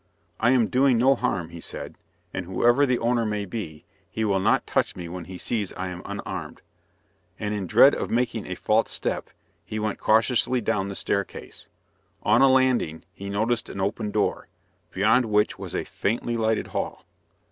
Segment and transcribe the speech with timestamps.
[0.39, 1.93] "I am doing no harm," he said,
[2.33, 5.89] "and whoever the owner may be, he will not touch me when he sees I
[5.89, 6.63] am unarmed,"
[7.39, 9.29] and in dread of making a false step,
[9.63, 11.67] he went cautiously down the staircase.
[12.23, 14.47] On a landing, he noticed an open door,
[14.89, 17.05] beyond which was a faintly lighted hall.